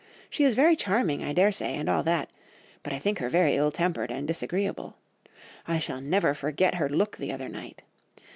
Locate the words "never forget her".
6.01-6.89